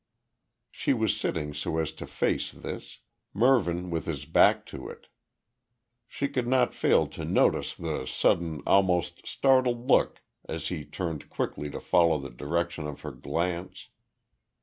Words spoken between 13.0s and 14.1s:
her glance.